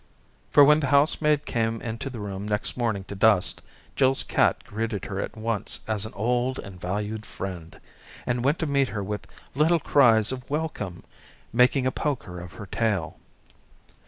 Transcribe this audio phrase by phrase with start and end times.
[0.49, 3.61] For when the housemaid came into the room next morning to dust,
[3.95, 7.79] Jill's cat greeted her at once as an old and valued friend,
[8.25, 11.03] and went to meet her with little cries of welcome,
[11.53, 13.17] making a poker of her tail.